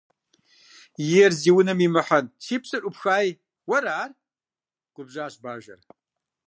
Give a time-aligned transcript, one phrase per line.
[1.23, 3.29] –Ер зи унэм имыхьэн, си псэр Ӏупхаи,
[3.69, 4.11] уэра ар?–
[4.93, 5.79] губжьащ Бажэр.